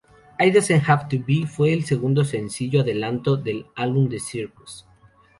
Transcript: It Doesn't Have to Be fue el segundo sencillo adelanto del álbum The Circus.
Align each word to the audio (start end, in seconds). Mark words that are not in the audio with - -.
It 0.39 0.49
Doesn't 0.55 0.79
Have 0.79 1.09
to 1.09 1.19
Be 1.19 1.45
fue 1.45 1.73
el 1.73 1.85
segundo 1.85 2.25
sencillo 2.25 2.81
adelanto 2.81 3.37
del 3.37 3.67
álbum 3.75 4.09
The 4.09 4.19
Circus. 4.19 4.87